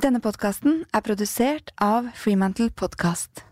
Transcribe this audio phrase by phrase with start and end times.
[0.00, 3.42] Denne podkasten er produsert av Freemantle Podcast.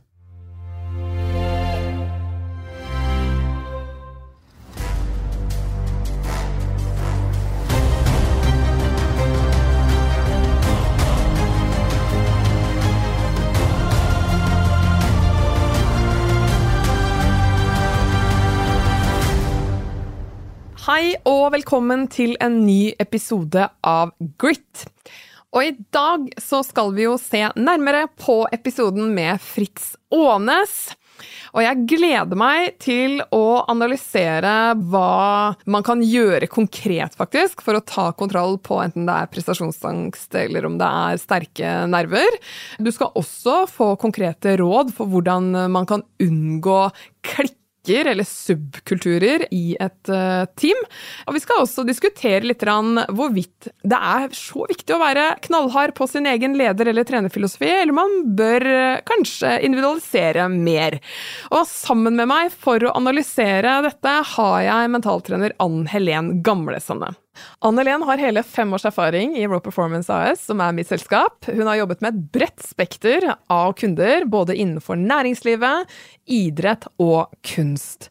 [20.89, 24.89] Hei og velkommen til en ny episode av Grit.
[25.57, 30.91] Og i dag så skal vi jo se nærmere på episoden med Fritz Aanes.
[31.57, 37.83] Og jeg gleder meg til å analysere hva man kan gjøre konkret, faktisk, for å
[37.83, 42.39] ta kontroll på enten det er prestasjonsangst eller om det er sterke nerver.
[42.79, 46.83] Du skal også få konkrete råd for hvordan man kan unngå
[47.27, 47.58] klikk
[47.97, 50.79] eller subkulturer i et uh, team.
[51.27, 56.09] Og vi skal også diskutere litt hvorvidt det er så viktig å være knallhard på
[56.11, 60.99] sin egen leder- eller trenerfilosofi, eller man bør uh, kanskje individualisere mer.
[61.53, 67.15] Og sammen med meg for å analysere dette har jeg mentaltrener Ann Helen Gamlesande.
[67.65, 71.49] Anne-Len har hele fem års erfaring i Raw Performance AS, som er mitt selskap.
[71.49, 75.89] Hun har jobbet med et bredt spekter av kunder, både innenfor næringslivet,
[76.25, 78.11] idrett og kunst.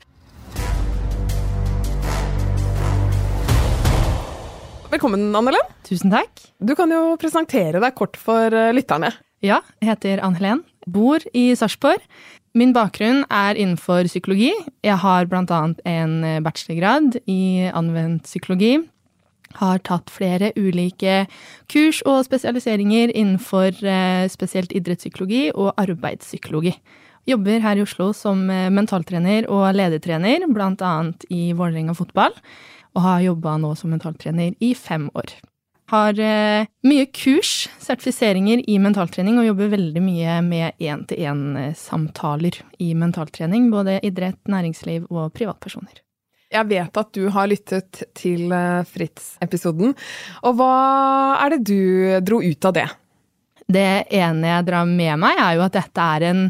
[4.88, 5.72] Velkommen, Anne-Len.
[5.88, 6.44] Tusen takk.
[6.64, 9.12] Du kan jo presentere deg kort for eh, lytterne.
[9.44, 10.64] Ja, jeg heter Ann-Helen.
[10.88, 12.04] Bor i Sarpsborg.
[12.58, 14.54] Min bakgrunn er innenfor psykologi.
[14.84, 15.60] Jeg har bl.a.
[15.86, 18.80] en bachelorgrad i anvendt psykologi
[19.56, 21.26] har tatt flere ulike
[21.72, 26.76] kurs og spesialiseringer innenfor eh, spesielt idrettspsykologi og arbeidspsykologi.
[27.28, 30.96] Jobber her i Oslo som eh, mentaltrener og ledertrener, bl.a.
[31.34, 32.36] i Vålerenga fotball,
[32.96, 35.36] og har jobba nå som mentaltrener i fem år.
[35.92, 43.70] Har eh, mye kurs, sertifiseringer i mentaltrening, og jobber veldig mye med én-til-én-samtaler i mentaltrening.
[43.72, 46.07] Både idrett, næringsliv og privatpersoner.
[46.48, 49.92] Jeg vet at du har lyttet til eh, Fritz-episoden.
[50.48, 50.74] Og hva
[51.44, 51.80] er det du
[52.24, 52.88] dro ut av det?
[53.68, 56.46] Det ene jeg drar med meg, er jo at dette er en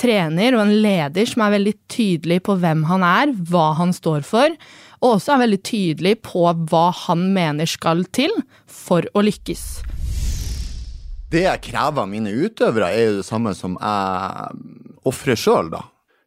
[0.00, 4.24] trener og en leder som er veldig tydelig på hvem han er, hva han står
[4.26, 4.56] for,
[5.04, 8.32] og også er veldig tydelig på hva han mener skal til
[8.64, 9.66] for å lykkes.
[11.34, 15.84] Det jeg krever av mine utøvere, er jo det samme som jeg ofrer sjøl, da.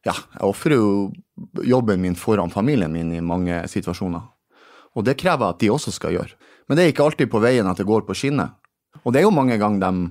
[0.08, 4.24] Ja, jeg ofrer jo jobben min foran familien min i mange situasjoner.
[4.96, 6.38] Og det krever at de også skal gjøre.
[6.68, 8.54] Men det er ikke alltid på veien at det går på skinner.
[9.04, 10.08] Og det er jo mange ganger de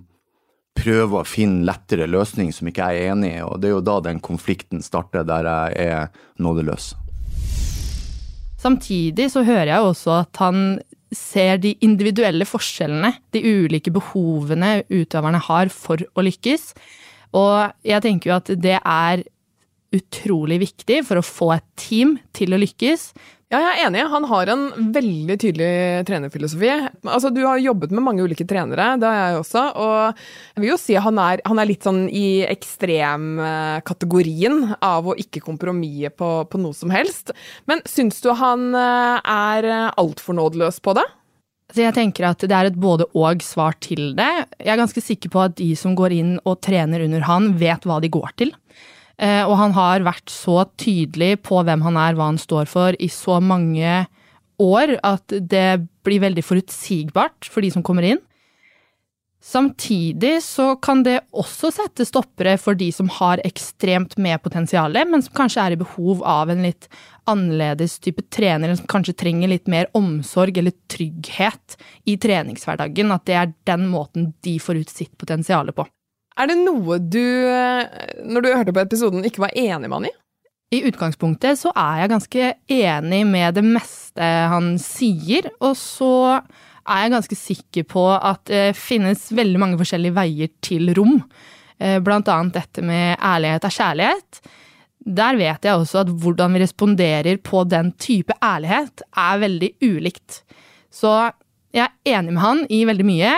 [0.78, 3.86] prøver å finne lettere løsninger som ikke jeg er enig i, og det er jo
[3.86, 6.91] da den konflikten starter, der jeg er nådeløs.
[8.62, 10.62] Samtidig så hører jeg også at han
[11.13, 16.72] ser de individuelle forskjellene, de ulike behovene utøverne har for å lykkes.
[17.38, 19.25] Og jeg tenker jo at det er
[19.96, 23.02] utrolig viktig for å få et team til å lykkes.
[23.48, 24.02] Ja, jeg er enig.
[24.12, 26.68] Han har en veldig tydelig trenerfilosofi.
[27.08, 29.64] Altså, Du har jobbet med mange ulike trenere, det har jeg også.
[29.80, 35.16] Og jeg vil jo si han er, han er litt sånn i ekstremkategorien av å
[35.16, 37.31] ikke kompromisse på, på noe som helst.
[37.72, 41.08] Men syns du han eh, er altfor nådeløs på det?
[41.72, 44.30] Så jeg tenker at det er et både-og-svar til det.
[44.59, 47.88] Jeg er ganske sikker på at de som går inn og trener under han, vet
[47.88, 48.54] hva de går til.
[49.17, 52.97] Eh, og han har vært så tydelig på hvem han er, hva han står for,
[53.01, 54.05] i så mange
[54.61, 55.69] år at det
[56.05, 58.22] blir veldig forutsigbart for de som kommer inn.
[59.47, 65.23] Samtidig så kan det også sette stoppere for de som har ekstremt med potensial, men
[65.23, 66.89] som kanskje er i behov av en litt
[67.29, 71.77] annerledes type trener, som kanskje trenger litt mer omsorg eller trygghet
[72.09, 73.13] i treningshverdagen.
[73.13, 75.88] At det er den måten de får ut sitt potensial på.
[76.38, 77.24] Er det noe du,
[78.30, 80.14] når du hørte på episoden, ikke var enig med han i?
[80.78, 86.12] I utgangspunktet så er jeg ganske enig med det meste han sier, og så
[86.88, 91.22] er jeg ganske sikker på at det finnes veldig mange forskjellige veier til rom.
[91.80, 94.42] Eh, blant annet dette med ærlighet er kjærlighet.
[95.07, 100.42] Der vet jeg også at hvordan vi responderer på den type ærlighet, er veldig ulikt.
[100.92, 101.13] Så
[101.75, 103.33] jeg er enig med han i veldig mye.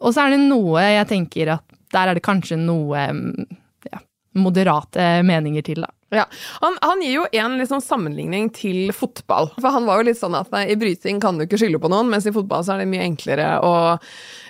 [0.00, 3.56] Og så er det noe jeg tenker at der er det kanskje noe mm,
[3.90, 4.02] ja,
[4.38, 5.92] moderate meninger til, da.
[6.10, 6.24] Ja,
[6.58, 9.52] han, han, gir jo en liksom sammenligning til fotball.
[9.60, 11.90] For han var jo litt sånn at nei, i bryting kan du ikke skylde på
[11.92, 13.74] noen, mens i fotball så er det mye enklere å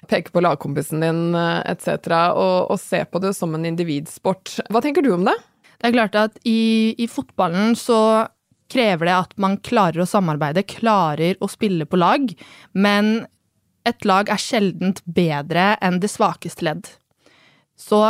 [0.08, 2.08] peke på lagkompisen din etc.
[2.32, 4.56] Og, og se på det som en individsport.
[4.72, 5.36] Hva tenker du om det?
[5.81, 8.00] Det er klart at i, i fotballen så
[8.70, 12.25] krever det at man klarer å samarbeide, klarer å spille på lag.
[12.72, 13.26] Men
[13.88, 16.88] et lag er sjeldent bedre enn det svakeste ledd.
[17.81, 18.00] Så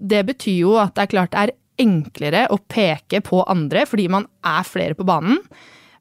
[0.00, 4.08] det betyr jo at det er klart det er enklere å peke på andre fordi
[4.12, 5.38] man er flere på banen,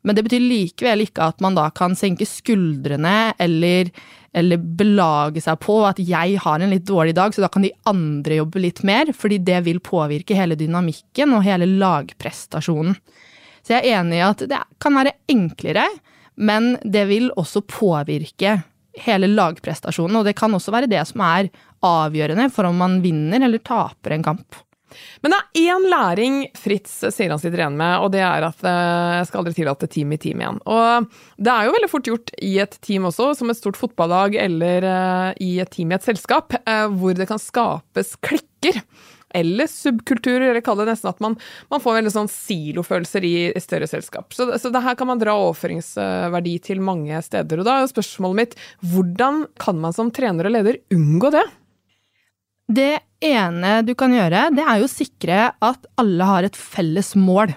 [0.03, 3.89] men det betyr likevel ikke at man da kan senke skuldrene eller,
[4.35, 7.73] eller belage seg på at jeg har en litt dårlig dag, så da kan de
[7.89, 12.95] andre jobbe litt mer, fordi det vil påvirke hele dynamikken og hele lagprestasjonen.
[13.59, 15.83] Så jeg er enig i at det kan være enklere,
[16.39, 18.61] men det vil også påvirke
[18.97, 21.51] hele lagprestasjonen, og det kan også være det som er
[21.85, 24.63] avgjørende for om man vinner eller taper en kamp.
[25.21, 28.63] Men det er én læring Fritz sier han sitter igjen med, og det er at
[28.65, 30.57] eh, jeg skal aldri tillate team i team igjen.
[30.65, 34.37] Og det er jo veldig fort gjort i et team også, som et stort fotballag
[34.39, 38.81] eller uh, i et team i et selskap, uh, hvor det kan skapes klikker.
[39.35, 41.35] Eller subkulturer, eller kall det nesten at man,
[41.69, 44.33] man får veldig sånn silofølelser i, større selskap.
[44.33, 47.61] Så, så det her kan man dra overføringsverdi til mange steder.
[47.61, 48.59] Og da er spørsmålet mitt
[48.93, 51.45] hvordan kan man som trener og leder unngå det?
[52.69, 52.91] Det
[53.25, 57.55] ene du kan gjøre, det er jo å sikre at alle har et felles mål.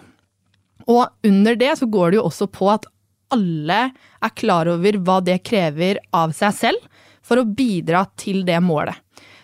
[0.88, 2.88] Og under det så går det jo også på at
[3.32, 6.88] alle er klar over hva det krever av seg selv
[7.24, 8.96] for å bidra til det målet.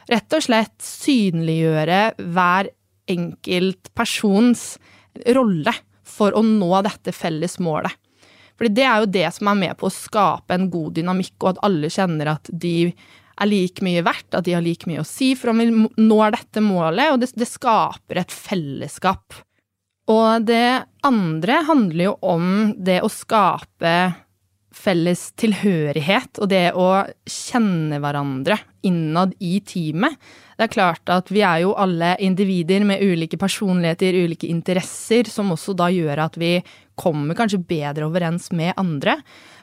[0.09, 2.03] Rett og slett synliggjøre
[2.33, 2.71] hver
[3.09, 4.77] enkelt persons
[5.37, 5.75] rolle
[6.09, 7.93] for å nå dette felles målet.
[8.59, 11.51] Fordi det er jo det som er med på å skape en god dynamikk, og
[11.53, 12.91] at alle kjenner at de
[13.39, 15.69] er like mye verdt, at de har like mye å si for om vi
[16.03, 19.39] når dette målet, og det, det skaper et fellesskap.
[20.11, 23.95] Og det andre handler jo om det å skape
[24.75, 26.89] felles tilhørighet og det å
[27.29, 30.19] kjenne hverandre innad i teamet.
[30.59, 35.55] Det er klart at vi er jo alle individer med ulike personligheter, ulike interesser, som
[35.55, 36.59] også da gjør at vi
[36.99, 39.19] kommer kanskje bedre overens med andre.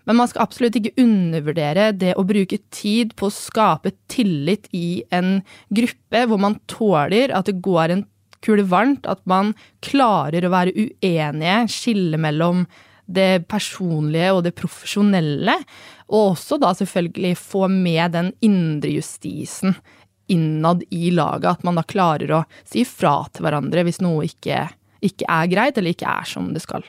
[0.05, 5.03] Men man skal absolutt ikke undervurdere det å bruke tid på å skape tillit i
[5.15, 5.39] en
[5.73, 8.05] gruppe hvor man tåler at det går en
[8.45, 9.53] kule varmt, at man
[9.85, 12.65] klarer å være uenige, skille mellom
[13.05, 15.57] det personlige og det profesjonelle.
[16.09, 19.77] Og også da selvfølgelig få med den indre justisen
[20.31, 21.59] innad i laget.
[21.59, 24.65] At man da klarer å si fra til hverandre hvis noe ikke,
[25.05, 26.85] ikke er greit eller ikke er som det skal.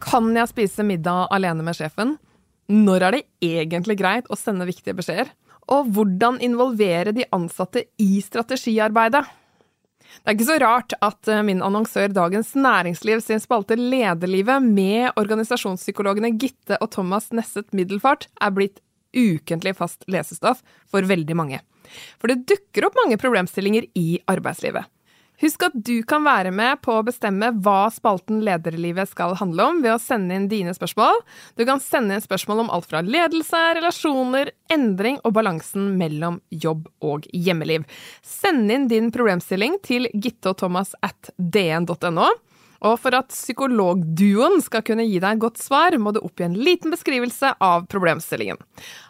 [0.00, 2.16] Kan jeg spise middag alene med sjefen?
[2.70, 5.28] Når er det egentlig greit å sende viktige beskjeder?
[5.70, 9.22] Og hvordan involvere de ansatte i strategiarbeidet?
[10.20, 15.10] Det er ikke så rart at eh, min annonsør Dagens Næringsliv sin spalte Lederlivet med
[15.20, 18.82] organisasjonspsykologene Gitte og Thomas Nesset Middelfart er blitt
[19.16, 21.60] ukentlig fast lesestoff for veldig mange.
[22.20, 24.86] For det dukker opp mange problemstillinger i arbeidslivet.
[25.40, 29.78] Husk at du kan være med på å bestemme hva spalten Lederlivet skal handle om,
[29.80, 31.22] ved å sende inn dine spørsmål.
[31.56, 36.90] Du kan sende inn spørsmål om alt fra ledelse, relasjoner, endring og balansen mellom jobb
[37.00, 37.88] og hjemmeliv.
[38.20, 42.28] Send inn din problemstilling til gitteogthomas at dn.no.
[42.80, 46.56] Og for at psykologduoen skal kunne gi deg et godt svar, må du oppgi en
[46.56, 48.60] liten beskrivelse av problemstillingen.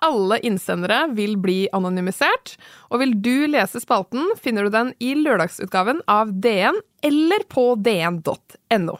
[0.06, 2.56] Alle innsendere vil bli anonymisert,
[2.90, 8.99] og vil du lese spalten, finner du den i lørdagsutgaven av DN eller på dn.no.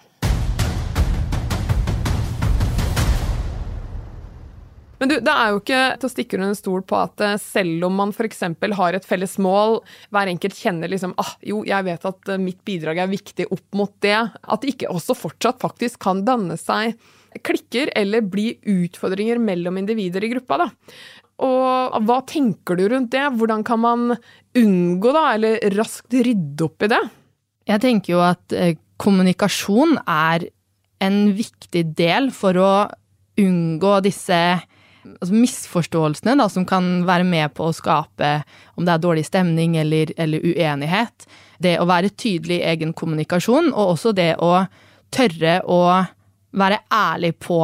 [5.01, 7.39] Men du, det er jo ikke til å stikke under en stol på at eh,
[7.41, 8.43] selv om man f.eks.
[8.77, 9.79] har et felles mål,
[10.13, 13.65] hver enkelt kjenner liksom ah, jo, jeg vet at eh, mitt bidrag er viktig opp
[13.81, 17.01] mot det, at det ikke også fortsatt faktisk kan danne seg
[17.47, 20.69] klikker eller bli utfordringer mellom individer i gruppa, da.
[21.41, 23.25] Og hva tenker du rundt det?
[23.41, 24.07] Hvordan kan man
[24.59, 27.01] unngå, da, eller raskt rydde opp i det?
[27.71, 30.51] Jeg tenker jo at eh, kommunikasjon er
[31.01, 32.73] en viktig del for å
[33.41, 34.41] unngå disse
[35.05, 38.33] altså misforståelsene da, som kan være med på å skape
[38.77, 41.29] om det er dårlig stemning eller, eller uenighet.
[41.61, 44.55] Det å være tydelig i egen kommunikasjon, og også det å
[45.13, 45.83] tørre å
[46.57, 47.61] være ærlig på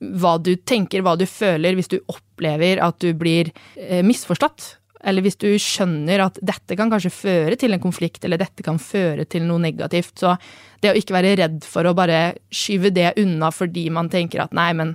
[0.00, 4.76] hva du tenker, hva du føler, hvis du opplever at du blir eh, misforstått.
[5.04, 8.80] Eller hvis du skjønner at dette kan kanskje føre til en konflikt, eller dette kan
[8.80, 10.12] føre til noe negativt.
[10.20, 10.34] Så
[10.80, 14.56] det å ikke være redd for å bare skyve det unna fordi man tenker at
[14.56, 14.94] nei, men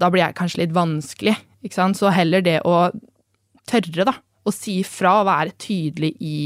[0.00, 1.36] da blir jeg kanskje litt vanskelig.
[1.66, 1.98] Ikke sant?
[1.98, 2.90] Så heller det å
[3.66, 4.14] tørre, da,
[4.46, 6.38] å si fra og være tydelig i,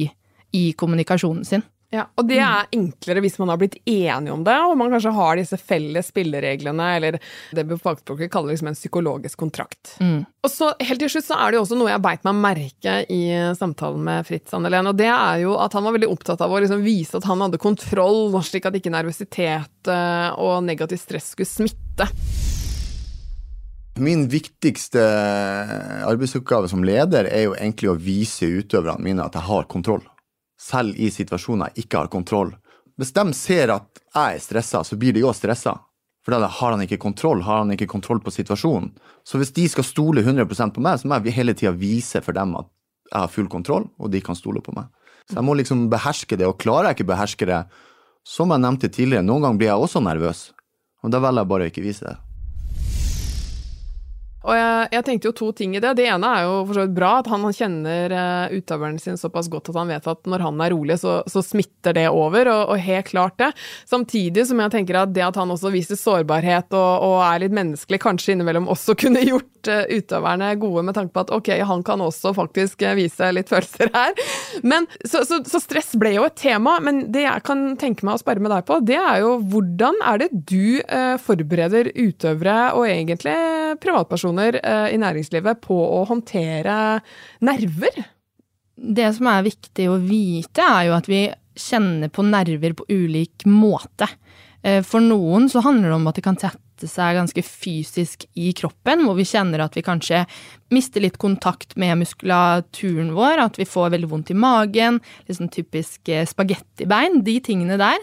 [0.57, 1.67] i kommunikasjonen sin.
[1.91, 5.11] Ja, og det er enklere hvis man har blitt enige om det, og man kanskje
[5.17, 7.17] har disse felles spillereglene, eller
[7.57, 9.97] det fagspråket kaller liksom en psykologisk kontrakt.
[9.99, 10.21] Mm.
[10.23, 12.95] Og så helt til slutt så er det jo også noe jeg beit meg merke
[13.11, 13.25] i
[13.59, 16.63] samtalen med Fritz Annelen, og det er jo at han var veldig opptatt av å
[16.63, 21.51] liksom vise at han hadde kontroll, slik at ikke nervøsitet eh, og negativt stress skulle
[21.51, 22.07] smitte.
[24.01, 25.03] Min viktigste
[26.09, 30.01] arbeidsoppgave som leder er jo egentlig å vise utøverne mine at jeg har kontroll.
[30.61, 32.55] Selv i situasjoner jeg ikke har kontroll.
[32.97, 35.75] Hvis de ser at jeg er stressa, så blir de òg stressa.
[36.25, 38.91] For da har han ikke kontroll, har han ikke kontroll på situasjonen.
[39.25, 42.37] Så hvis de skal stole 100% på meg, så må jeg hele tida vise for
[42.37, 42.69] dem at
[43.11, 44.89] jeg har full kontroll, og de kan stole på meg.
[45.29, 47.61] Så jeg må liksom beherske det, og klarer jeg ikke beherske det,
[48.25, 50.43] som jeg nevnte tidligere, noen ganger blir jeg også nervøs.
[51.05, 52.19] Og da velger jeg bare å ikke vise det.
[54.41, 55.93] Og jeg, jeg, tenkte jo to ting i det.
[55.99, 59.51] Det ene er jo for så vidt bra, at han kjenner uh, utøveren sin såpass
[59.53, 62.73] godt at han vet at når han er rolig, så, så smitter det over, og,
[62.73, 63.51] og, helt klart det.
[63.89, 67.57] Samtidig som jeg tenker at det at han også viser sårbarhet og, og er litt
[67.57, 71.85] menneskelig, kanskje innimellom også kunne gjort uh, utøverne gode med tanke på at ok, han
[71.85, 74.17] kan også faktisk uh, vise litt følelser her.
[74.65, 78.17] Men, så, så, så, stress ble jo et tema, men det jeg kan tenke meg
[78.17, 80.81] å spørre med deg på, det er jo hvordan er det du
[81.21, 83.35] forbereder utøvere og egentlig
[83.83, 87.01] privatpersoner personer eh, i næringslivet på å håndtere
[87.41, 88.05] nerver?
[88.77, 93.45] Det som er viktig å vite, er jo at vi kjenner på nerver på ulik
[93.47, 94.09] måte.
[94.63, 98.55] Eh, for noen så handler det om at det kan tette seg ganske fysisk i
[98.57, 100.25] kroppen, hvor vi kjenner at vi kanskje
[100.73, 105.53] mister litt kontakt med muskulaturen vår, at vi får veldig vondt i magen, litt sånn
[105.53, 108.01] typisk eh, spagettibein, de tingene der.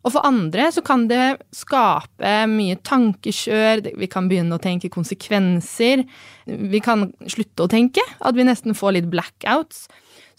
[0.00, 6.06] Og for andre så kan det skape mye tankekjør, vi kan begynne å tenke konsekvenser.
[6.46, 9.84] Vi kan slutte å tenke, at vi nesten får litt blackouts.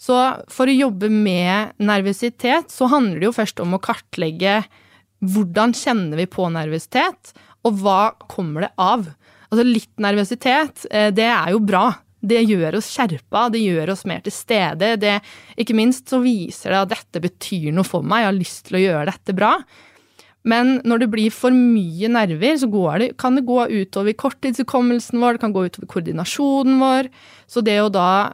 [0.02, 0.18] Så
[0.50, 4.64] for å jobbe med nervøsitet, så handler det jo først om å kartlegge
[5.22, 7.30] hvordan kjenner vi på nervøsitet,
[7.62, 9.06] og hva kommer det av?
[9.52, 11.92] Altså litt nervøsitet, eh, det er jo bra
[12.22, 14.94] det gjør oss skjerpa, det gjør oss mer til stede.
[15.02, 15.16] Det,
[15.58, 18.78] ikke minst så viser det at dette betyr noe for meg, jeg har lyst til
[18.78, 19.56] å gjøre dette bra.
[20.48, 25.36] Men når det blir for mye nerver, så det, kan det gå utover korttidshukommelsen vår,
[25.36, 27.10] det kan gå utover koordinasjonen vår.
[27.46, 28.32] Så det å da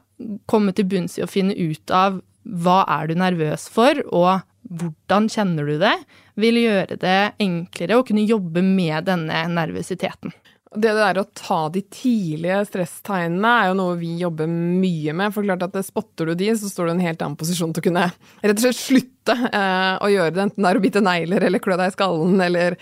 [0.48, 5.28] komme til bunns i å finne ut av hva er du nervøs for, og hvordan
[5.32, 5.94] kjenner du det,
[6.40, 10.32] vil gjøre det enklere å kunne jobbe med denne nervøsiteten.
[10.76, 15.32] Det der å ta de tidlige stresstegnene er jo noe vi jobber mye med.
[15.32, 17.80] For klart at spotter du de, så står du i en helt annen posisjon til
[17.80, 20.44] å kunne rett og slett slutte eh, å gjøre det.
[20.44, 22.76] Enten det er å bite negler eller klø deg i skallen eller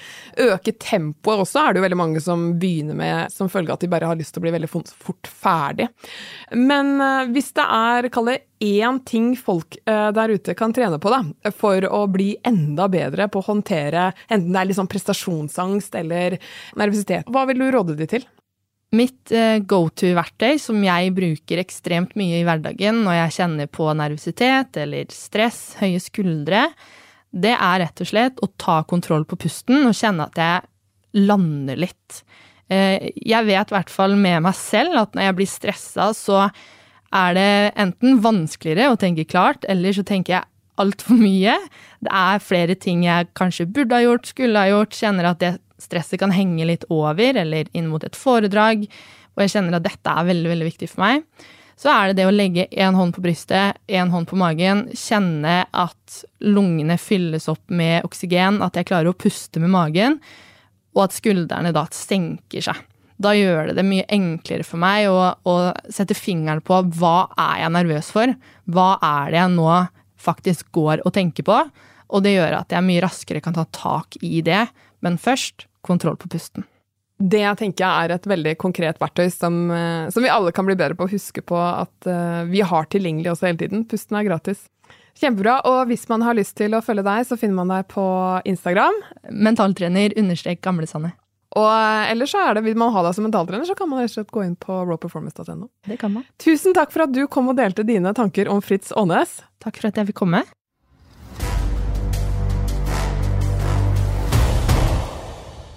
[0.48, 3.86] øke tempoet også, er det jo veldig mange som begynner med som følge av at
[3.86, 5.86] de bare har lyst til å bli veldig fort ferdig.
[6.58, 10.98] Men eh, hvis det er, kall det én ting folk eh, der ute kan trene
[11.02, 11.20] på da,
[11.54, 16.38] for å bli enda bedre på å håndtere enten det er liksom prestasjonsangst eller
[16.78, 18.26] nervøsitet, hva vil du råde de til?
[18.96, 23.90] Mitt eh, go to-verktøy, som jeg bruker ekstremt mye i hverdagen når jeg kjenner på
[23.98, 26.68] nervøsitet eller stress, høye skuldre,
[27.36, 31.80] det er rett og slett å ta kontroll på pusten og kjenne at jeg lander
[31.82, 32.22] litt.
[32.72, 36.46] Eh, jeg vet i hvert fall med meg selv at når jeg blir stressa, så
[37.16, 40.48] er det enten vanskeligere å tenke klart, eller så tenker jeg
[40.80, 41.56] altfor mye.
[42.04, 45.52] Det er flere ting jeg kanskje burde ha gjort, skulle ha gjort, kjenner at det
[45.82, 48.86] stresset kan henge litt over, eller inn mot et foredrag,
[49.36, 51.26] og jeg kjenner at dette er veldig, veldig viktig for meg.
[51.76, 55.58] Så er det det å legge én hånd på brystet, én hånd på magen, kjenne
[55.76, 60.16] at lungene fylles opp med oksygen, at jeg klarer å puste med magen,
[60.96, 62.80] og at skuldrene da senker seg
[63.22, 65.56] da gjør det det mye enklere for meg å, å,
[65.92, 68.32] sette fingeren på hva er jeg nervøs for?
[68.68, 69.70] Hva er det jeg nå
[70.20, 71.58] faktisk går og tenker på?
[72.12, 74.66] Og det gjør at jeg mye raskere kan ta tak i det.
[75.04, 76.66] Men først kontroll på pusten.
[77.16, 80.76] Det jeg tenker er et veldig konkret verktøy som, eh, som vi alle kan bli
[80.76, 83.86] bedre på å huske på at uh, vi har tilgjengelig også hele tiden.
[83.88, 84.66] Pusten er gratis.
[85.16, 85.62] Kjempebra.
[85.64, 88.04] Og hvis man har lyst til å følge deg, så finner man deg på
[88.44, 89.00] Instagram.
[89.32, 91.14] Mentaltrener understrek Gamlesande.
[91.56, 94.02] Og eh, ellers så er det, Vil man ha deg som mentaltrener, så kan man
[94.02, 95.70] rett og slett gå inn på rawperformance.no.
[95.88, 96.28] Det kan man.
[96.42, 99.40] Tusen takk for at du kom og delte dine tanker om Fritz Aanes.
[99.64, 100.44] Takk for at jeg fikk komme.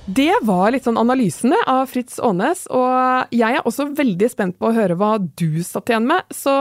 [0.09, 4.71] Det var litt sånn analysene av Fritz Aanes, og jeg er også veldig spent på
[4.71, 6.25] å høre hva du satt igjen med.
[6.33, 6.53] Så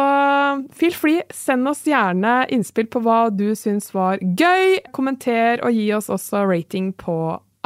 [0.76, 4.82] feel free, send oss gjerne innspill på hva du syns var gøy.
[4.92, 7.16] Kommenter og gi oss også rating på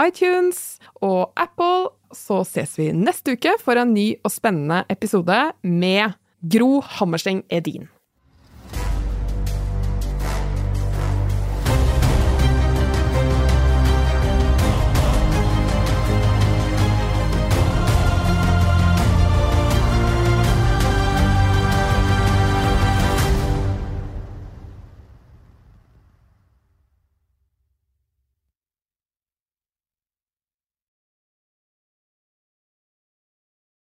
[0.00, 1.92] iTunes og Apple.
[2.12, 7.88] Så ses vi neste uke for en ny og spennende episode med Gro Hammerseng Edin.